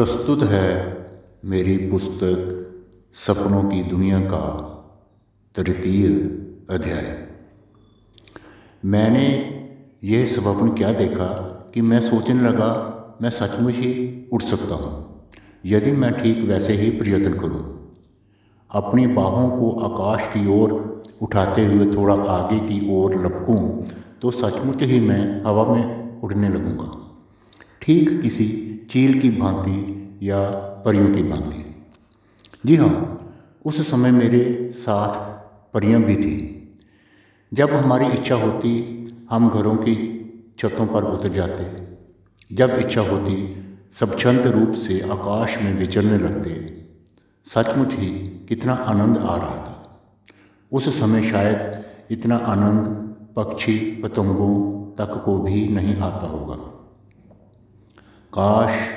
[0.00, 0.68] प्रस्तुत है
[1.44, 2.36] मेरी पुस्तक
[3.14, 4.44] सपनों की दुनिया का
[5.54, 6.06] तृतीय
[6.70, 7.28] अध्याय।
[8.84, 9.26] मैंने
[10.04, 11.26] यह स्वप्न क्या देखा
[11.74, 12.70] कि मैं सोचने लगा,
[13.22, 13.92] मैं सचमुच ही
[14.32, 15.28] उठ सकता हूँ।
[15.66, 17.92] यदि मैं ठीक वैसे ही प्रयत्न करूँ।
[18.70, 20.72] अपनी बाहों को आकाश की ओर
[21.22, 23.60] उठाते हुए थोड़ा आगे की ओर लपकूं
[24.22, 26.90] तो सचमुच ही मैं हवा में उड़ने लगूँगा।
[27.82, 30.50] ठीक किसी चील की भांति या
[30.84, 31.86] परियों की भांति।
[32.66, 33.20] जी हाँ
[33.64, 35.14] उस समय मेरे साथ
[35.74, 36.68] परियाँ भी थी।
[37.54, 40.16] जब हमारी इच्छा होती, हम घरों की
[40.58, 41.88] छतों पर उतर जाते।
[42.54, 43.56] जब इच्छा होती,
[43.92, 46.82] सब छंत रूप से आकाश में विचरने लगते।
[47.46, 48.08] सचमुच ही
[48.48, 50.00] कितना आनंद आ रहा था।
[50.72, 52.86] उस समय शायद इतना आनंद
[53.36, 56.79] पक्षी, पतंगों तक को भी नहीं आता होगा।
[58.34, 58.90] काश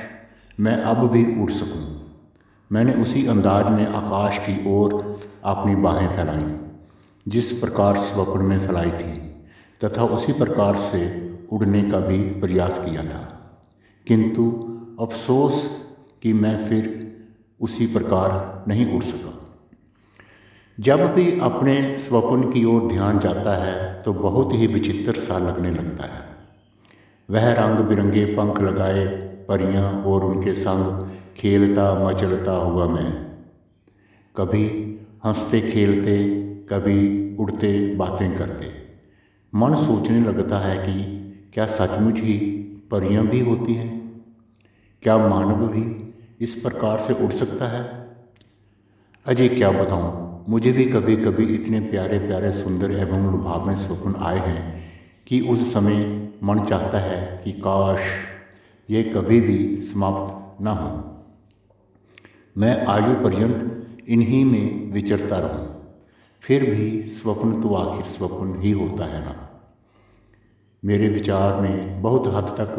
[0.60, 2.12] मैं अब भी उड़ सकूँ।
[2.72, 6.56] मैंने उसी अंदाज में आकाश की ओर अपनी बाहें फैलाई,
[7.28, 9.14] जिस प्रकार स्वप्न में फैलाई थी,
[9.84, 13.40] तथा उसी प्रकार से उड़ने का भी प्रयास किया था।
[14.08, 14.70] किंतु
[15.02, 15.82] अफसोस
[16.22, 17.14] कि मैं फिर
[17.62, 19.58] उसी प्रकार नहीं उड़ सका।
[20.80, 25.72] जब भी अपने स्वप्न की ओर ध्यान जाता है तो बहुत ही विचित्र सा लगने
[25.72, 26.33] लगता है।
[27.30, 29.06] वह रंग बिरंगे पंख लगाए,
[29.50, 33.12] परियाँ और उनके संग खेलता मचलता हुआ मैं।
[34.36, 36.24] कभी हँसते खेलते,
[36.70, 38.72] कभी उड़ते बातें करते।
[39.56, 41.20] मन सोचने लगता है कि
[41.54, 42.38] क्या सचमुच ही
[42.92, 44.24] परियाँ भी होती हैं?
[45.02, 48.16] क्या मानव भी इस प्रकार से उड़ सकता है?
[49.26, 50.24] अजय, क्या बताऊँ?
[50.50, 54.84] मुझे भी कभी कभी इतने प्यारे प्यारे सुंदर एवं लुभावने स्वप्न आए हैं
[55.28, 58.00] कि उस समय मन चाहता है कि काश
[58.90, 60.90] ये कभी भी समाप्त न हो।
[62.56, 65.68] मैं आयु पर्यंत इन्हीं में विचरता रहूँ,
[66.44, 69.36] फिर भी स्वप्न तो आखिर स्वप्न ही होता है ना।
[70.84, 72.76] मेरे विचार में बहुत हद तक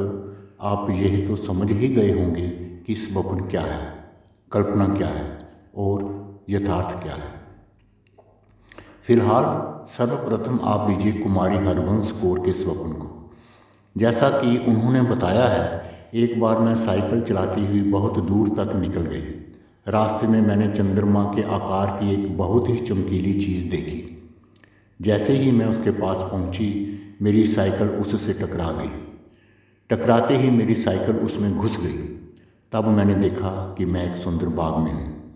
[0.62, 2.48] आप यह तो समझ ही गए होंगे
[2.86, 3.88] कि स्वप्न क्या है,
[4.52, 5.26] कल्पना क्या है
[5.76, 7.32] और यथार्थ क्या है।
[9.06, 9.44] फ़िलहाल
[9.88, 13.23] सर्वप्रथम आप लीजिए कुमारी हरवंश कौर के स्वप्न को।
[13.96, 19.00] जैसा कि उन्होंने बताया है, एक बार मैं साइकिल चलाती हुई बहुत दूर तक निकल
[19.00, 19.22] गई।
[19.88, 24.28] रास्ते में मैंने चंद्रमा के आकार की एक बहुत ही चमकीली चीज़ देखी।
[25.02, 28.90] जैसे ही मैं उसके पास पहुँची, मेरी साइकिल उससे टकरा गई।
[29.90, 32.20] टकराते ही मेरी साइकिल उसमें घुस गई।
[32.72, 35.34] तब मैंने देखा कि मैं एक सुंदर बाग में हूँ।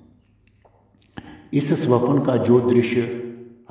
[1.52, 3.00] इस स्वप्न का जो दृश्य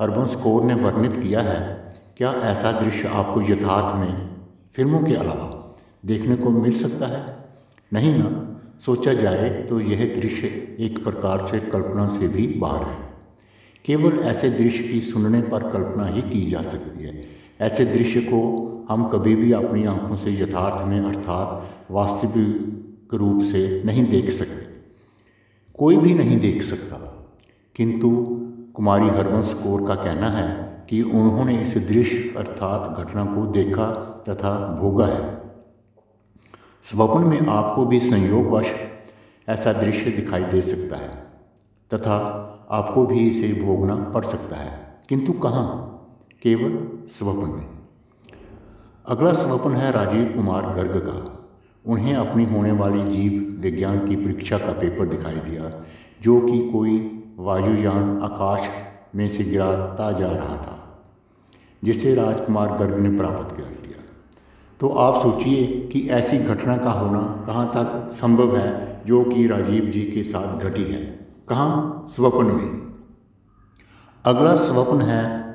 [0.00, 4.37] हरबंस कौर ने वर्णित किया है, क्या ऐसा दृश्य आपको यथार्थ में
[4.78, 7.36] फ़िल्मों के अलावा देखने को मिल सकता है।
[7.92, 10.46] नहीं ना, सोचा जाए तो यह दृश्य
[10.80, 12.96] एक प्रकार से कल्पना से भी बाहर है।
[13.84, 17.24] केवल ऐसे दृश्य की सुनने पर कल्पना ही की जा सकती है।
[17.60, 23.82] ऐसे दृश्य को हम कभी भी अपनी आँखों से यथार्थ में, अर्थात वास्तविक रूप से
[23.84, 24.66] नहीं देख सकते।
[25.78, 27.28] कोई भी नहीं देख सकता।
[27.76, 28.26] किंतु
[28.74, 34.78] कुमारी हरवंश कौर का कहना है कि उन्होंने इस दृश्य, अर्थात घटना को देखा तथा
[34.80, 35.42] भोगा है।
[36.82, 38.74] स्वप्न में आपको भी संयोगवश
[39.48, 41.26] ऐसा दृश्य दिखाई दे सकता है,
[41.94, 42.16] तथा
[42.70, 45.94] आपको भी इसे भोगना पड़ सकता है। किंतु कहाँ?
[46.42, 47.66] केवल स्वप्न में।
[49.06, 51.34] अगला स्वप्न है राजीव कुमार गर्ग का।
[51.86, 55.84] उन्हें अपनी होने वाली जीव विज्ञान की परीक्षा का पेपर दिखाई दिया,
[56.22, 58.68] जो कि कोई वायुयान आकाश
[59.14, 61.02] में से गिराता जा रहा था,
[61.84, 63.77] जिसे राजकुमार गर्ग ने प्राप्त कर लिया
[64.80, 69.84] तो आप सोचिए कि ऐसी घटना का होना कहाँ तक संभव है, जो कि राजीव
[69.84, 72.04] जी के साथ घटी है। कहाँ?
[72.08, 72.94] स्वप्न में।
[74.24, 75.48] अगला स्वप्न है,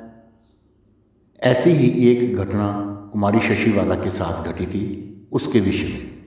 [1.42, 6.24] ऐसी ही एक घटना कुमारी शशिवाला के साथ घटी थी उसके विषय में।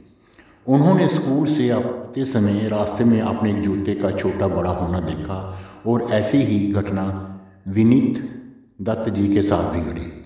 [0.67, 5.59] उन्होंने स्कूल से आते समय रास्ते में अपने एक जूते का छोटा बड़ा होना देखा
[5.87, 8.41] और ऐसी ही घटना विनीत
[8.81, 10.16] दत्त जी के साथ भी घटी।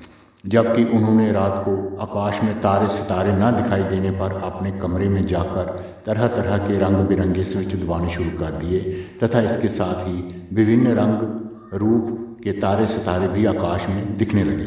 [0.45, 5.25] जबकि उन्होंने रात को आकाश में तारे सितारे न दिखाई देने पर अपने कमरे में
[5.25, 8.79] जाकर तरह तरह के रंग बिरंगे स्विच दबाने शुरू कर दिए,
[9.23, 11.41] तथा इसके साथ ही विभिन्न रंग,
[11.73, 14.65] रूप के तारे सितारे भी आकाश में दिखने लगे।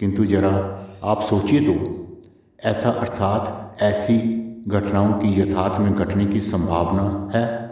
[0.00, 0.50] किंतु जरा
[1.04, 1.98] आप सोचिए तो
[2.64, 4.18] ऐसा अर्थात ऐसी
[4.68, 7.70] घटनाओं की यथार्थ में घटने की संभावना है?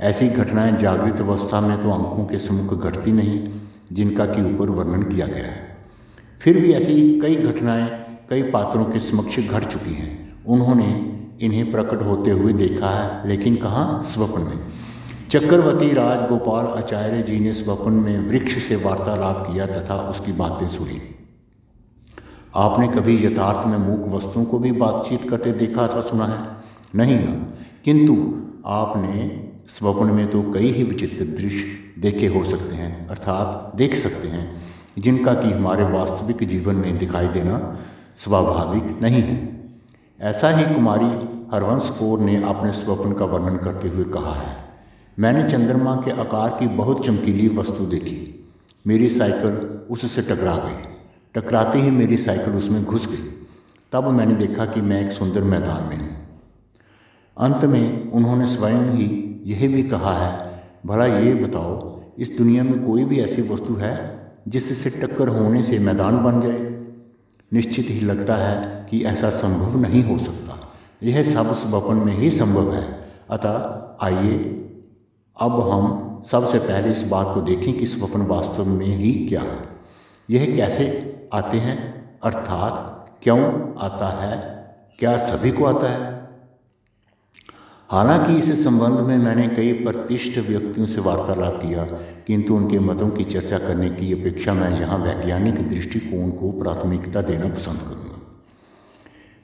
[0.00, 3.48] ऐसी घटनाएँ जागृत अवस्था में तो आँखों के सम्मुख घटती नहीं,
[3.92, 5.73] जिनका कि ऊपर वर्णन किया गया है।
[6.44, 12.02] फिर भी ऐसी कई घटनाएँ, कई पात्रों के समक्ष घट चुकी हैं। उन्होंने इन्हें प्रकट
[12.02, 14.02] होते हुए देखा है, लेकिन कहाँ?
[14.02, 14.58] स्वप्न में।
[15.30, 21.02] चक्रवर्ती राजगोपाल आचार्य जी ने स्वप्न में वृक्ष से वार्तालाप किया तथा उसकी बातें सुनी।
[22.56, 26.56] आपने कभी यथार्थ में मूक वस्तुओं को भी बातचीत करते देखा अथवा सुना है?
[26.94, 27.54] नहीं ना।
[27.84, 31.66] किंतु आपने स्वप्न में तो कई ही विचित्र दृश्य
[31.98, 37.28] देखे हो सकते हैं, अर्थात देख सकते हैं। जिनका कि हमारे वास्तविक जीवन में दिखाई
[37.28, 37.58] देना
[38.18, 39.36] स्वाभाविक नहीं है।
[40.18, 41.06] ऐसा ही कुमारी
[41.52, 44.56] हरवंश कौर ने अपने स्वप्न का वर्णन करते हुए कहा है,
[45.18, 48.18] मैंने चंद्रमा के आकार की बहुत चमकीली वस्तु देखी।
[48.84, 49.52] मेरी साइकिल
[49.90, 50.82] उससे टकरा गई।
[51.34, 53.30] टकराते ही मेरी साइकिल उसमें घुस गई।
[53.92, 56.16] तब मैंने देखा कि मैं एक सुंदर मैदान में हूँ।
[57.36, 62.84] अंत में उन्होंने स्वयं ही यह भी कहा है, भला ये बताओ, इस दुनिया में
[62.86, 63.94] कोई भी ऐसी वस्तु है
[64.48, 66.74] जिससे टक्कर होने से मैदान बन जाए।
[67.52, 72.30] निश्चित ही लगता है कि ऐसा संभव नहीं हो सकता। यह सब स्वप्न में ही
[72.30, 74.36] संभव है। अतः आइए,
[75.40, 79.68] अब हम सबसे पहले इस बात को देखें कि स्वप्न वास्तव में ही क्या है।
[80.30, 82.10] यह कैसे आते हैं?
[82.22, 84.64] अर्थात क्यों आता है?
[84.98, 86.23] क्या सभी को आता है?
[87.94, 91.82] हालाँकि इस संबंध में मैंने कई प्रतिष्ठ व्यक्तियों से वार्तालाप किया,
[92.26, 97.48] किंतु उनके मतों की चर्चा करने की अपेक्षा मैं यहाँ वैज्ञानिक दृष्टिकोण को प्राथमिकता देना
[97.48, 98.20] पसंद करूँगा।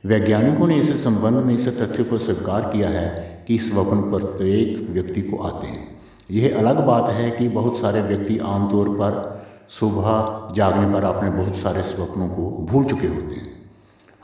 [0.04, 5.22] वैज्ञानिकों ने इस संबंध में इस तथ्य को स्वीकार किया है कि स्वप्न प्रत्येक व्यक्ति
[5.22, 5.98] को आते हैं।
[6.30, 11.56] यह अलग बात है कि बहुत सारे व्यक्ति आमतौर पर सुबह जागने पर अपने बहुत
[11.56, 13.70] सारे स्वप्नों को भूल चुके होते हैं।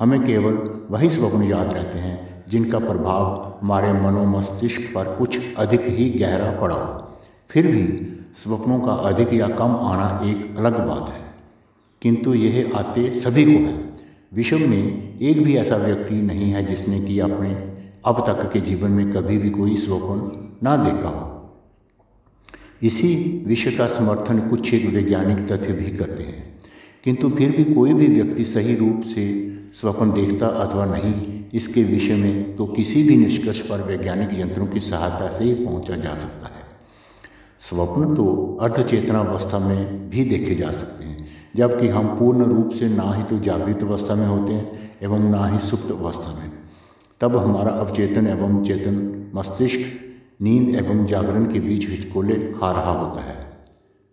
[0.00, 0.58] हमें केवल
[0.90, 6.76] वही स्वप्न याद रहते हैं जिनका प्रभाव हमारे मनोमस्तिष्क पर कुछ अधिक ही गहरा पड़ा
[6.76, 7.18] हो।
[7.50, 8.12] फिर भी
[8.42, 11.26] स्वप्नों का अधिक या कम आना एक अलग बात है।
[12.02, 13.96] किंतु यह आते सभी को है।
[14.34, 17.50] विश्व में एक भी ऐसा व्यक्ति नहीं है जिसने कि अपने
[18.06, 21.54] अब तक के जीवन में कभी भी कोई स्वप्न ना देखा हो।
[22.82, 26.60] इसी विषय का समर्थन कुछ एक वैज्ञानिक तथ्य भी करते हैं।
[27.04, 32.14] किंतु फिर भी कोई भी व्यक्ति सही रूप से स्वप्न देखता अथवा नहीं इसके विषय
[32.14, 36.46] में तो किसी भी निष्कर्ष पर वैज्ञानिक यंत्रों की सहायता से ही पहुँचा जा सकता
[36.46, 36.64] है।
[37.60, 42.88] स्वप्न तो अर्धचेतना अवस्था में भी देखे जा सकते हैं, जबकि हम पूर्ण रूप से
[42.88, 46.50] ना ही तो जागृत अवस्था में होते हैं एवं ना ही सुप्त अवस्था में।
[47.20, 49.80] तब हमारा अवचेतन एवं चेतन मस्तिष्क,
[50.42, 53.36] नींद एवं जागरण के बीच हिचकोले खा रहा होता है।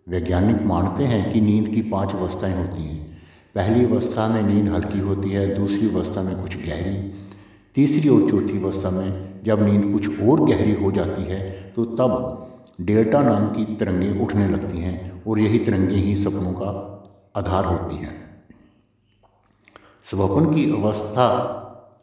[0.08, 3.02] वैज्ञानिक मानते हैं कि नींद की पाँच अवस्थाएँ होती हैं।
[3.54, 6.96] पहली अवस्था में नींद हल्की होती है, दूसरी अवस्था में कुछ गहरी
[7.76, 11.40] तीसरी और चौथी अवस्था में जब नींद कुछ और गहरी हो जाती है
[11.76, 12.12] तो तब
[12.80, 16.70] डेल्टा नाम की तरंगें उठने लगती हैं और यही तरंगें ही सपनों का
[17.36, 18.14] आधार होती हैं।
[20.10, 21.26] स्वप्न की अवस्था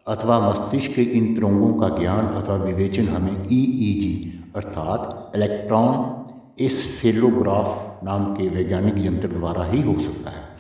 [0.08, 4.14] अथवा मस्तिष्क के इन तरंगों का ज्ञान अथवा विवेचन हमें ईईजी
[4.56, 10.51] अर्थात इलेक्ट्रॉन इस फेलोग्राफ नाम के वैज्ञानिक यंत्र द्वारा ही हो सकता है।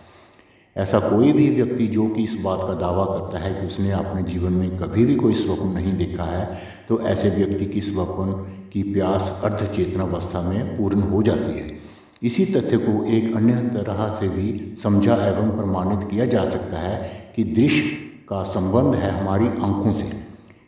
[0.75, 4.23] ऐसा कोई भी व्यक्ति जो कि इस बात का दावा करता है कि उसने अपने
[4.23, 6.45] जीवन में कभी भी कोई स्वप्न नहीं देखा है
[6.89, 8.31] तो ऐसे व्यक्ति की स्वप्न
[8.73, 11.79] की प्यास अर्ध चेतनावस्था में पूर्ण हो जाती है।
[12.23, 16.97] इसी तथ्य को एक अन्य तरह से भी समझा एवं प्रमाणित किया जा सकता है
[17.35, 17.81] कि दृश्य
[18.29, 20.09] का संबंध है हमारी आँखों से।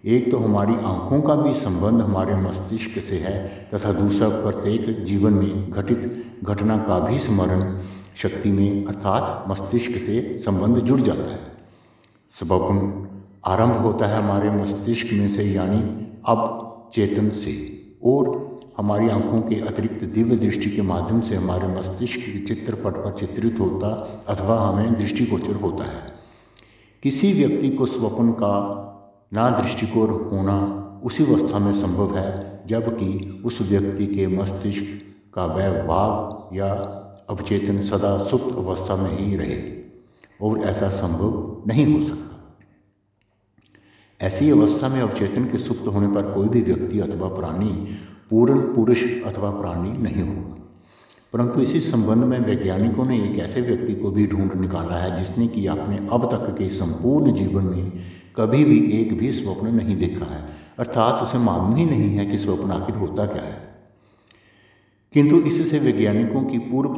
[0.06, 3.36] एक तो हमारी आँखों का भी संबंध हमारे मस्तिष्क से है
[3.74, 7.62] तथा दूसरा प्रत्येक जीवन में घटित घटना का भी स्मरण
[8.18, 11.40] शक्ति में अर्थात मस्तिष्क से संबंध जुड़ जाता है।
[12.32, 13.08] स्वप्न
[13.46, 17.74] आरंभ होता है हमारे मस्तिष्क में से, यानी अब चेतन से।
[18.06, 18.44] और
[18.78, 23.60] हमारी आँखों के अतिरिक्त दिव्य दृष्टि के माध्यम से हमारे मस्तिष्क के चित्रपट पर चित्रित
[23.60, 26.14] होता अथवा हमें दृष्टिगोचर होता है।
[27.04, 28.80] किसी व्यक्ति को स्वप्न का
[29.34, 34.86] ना दृष्टिकोण होना उसी अवस्था में संभव है, जबकि उस व्यक्ति के मस्तिष्क
[35.34, 37.00] का वह भाग या
[37.30, 39.84] अवचेतन सदा सुप्त अवस्था में ही रहे
[40.42, 42.58] और ऐसा संभव नहीं हो सकता।
[44.22, 47.98] ऐसी अवस्था में अवचेतन के सुप्त होने पर कोई भी व्यक्ति अथवा प्राणी
[48.30, 50.56] पूर्ण पुरुष अथवा प्राणी नहीं होगा।
[51.34, 55.48] परंतु इसी संबंध में वैज्ञानिकों ने एक ऐसे व्यक्ति को भी ढूंढ निकाला है जिसने
[55.48, 57.92] कि अपने अब तक के संपूर्ण जीवन में
[58.36, 60.50] कभी भी एक भी स्वप्न नहीं देखा है।
[60.80, 63.73] अर्थात उसे मालूम ही नहीं है कि स्वप्न आखिर होता क्या है।
[65.14, 66.94] किंतु इससे वैज्ञानिकों की पूर्व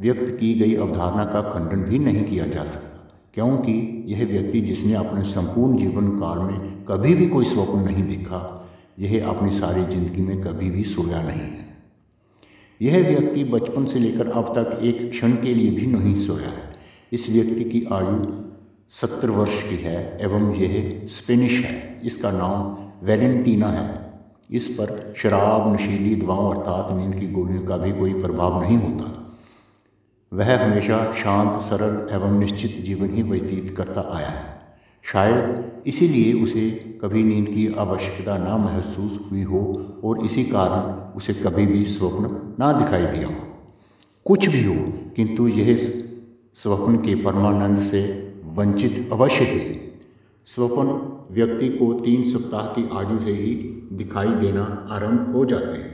[0.00, 2.98] व्यक्त की गई अवधारणा का खंडन भी नहीं किया जा सकता,
[3.34, 8.40] क्योंकि यह व्यक्ति जिसने अपने संपूर्ण जीवन काल में कभी भी कोई स्वप्न नहीं देखा,
[8.98, 11.68] यह अपनी सारी ज़िंदगी में कभी भी सोया नहीं है।
[12.80, 16.68] यह व्यक्ति बचपन से लेकर अब तक एक क्षण के लिए भी नहीं सोया है।
[17.12, 18.18] इस व्यक्ति की आयु
[18.92, 23.99] सत्तर वर्ष की है एवं यह स्पेनिश है। इसका नाम वेलेंटीना है।
[24.52, 29.38] इस पर शराब, नशीली दवाओं अर्थात नींद की गोलियों का भी कोई प्रभाव नहीं होता।
[30.32, 34.60] वह हमेशा शांत, सरल एवं निश्चित जीवन ही व्यतीत करता आया है।
[35.02, 41.34] शायद इसीलिए उसे कभी नींद की आवश्यकता ना महसूस हुई हो और इसी कारण उसे
[41.34, 43.34] कभी भी स्वप्न ना दिखाई दिया हो।
[44.26, 44.74] कुछ भी हो,
[45.16, 45.74] किंतु यह
[46.56, 49.89] स्वप्न के परमानंद से वंचित अवश्य हुए
[50.46, 53.54] स्वप्न व्यक्ति को तीन सप्ताह की आयु से ही
[53.92, 55.92] दिखाई देना आरंभ हो जाते हैं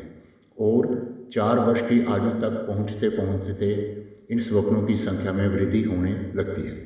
[0.59, 0.87] और
[1.33, 3.71] चार वर्ष की आयु तक पहुँचते पहुँचते
[4.31, 6.77] इन स्वप्नों की संख्या में वृद्धि होने लगती है।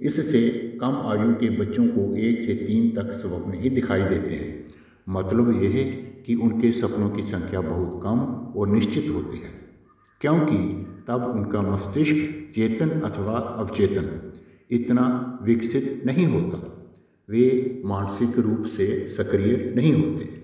[0.00, 0.40] इससे
[0.80, 4.52] कम आयु के बच्चों को एक से तीन तक स्वप्न ही दिखाई देते हैं।
[5.06, 5.84] मतलब यह है
[6.26, 8.20] कि उनके सपनों की संख्या बहुत कम
[8.56, 9.50] और निश्चित होती है,
[10.20, 10.56] क्योंकि
[11.08, 14.32] तब उनका मस्तिष्क चेतन अथवा अवचेतन
[14.70, 15.06] इतना
[15.42, 16.70] विकसित नहीं होता।
[17.28, 20.43] वे मानसिक रूप से सक्रिय नहीं होते।